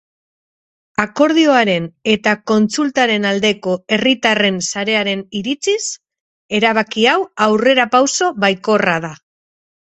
Akordioaren 1.01 1.83
eta 2.13 2.33
kontsultaren 2.51 3.27
aldeko 3.31 3.73
herritarren 3.97 4.57
sarearen 4.69 5.21
iritziz, 5.41 5.77
erabaki 6.61 7.07
hau 7.13 7.19
aurrerapauso 7.49 8.31
baikorra 8.47 8.99
da. 9.07 9.15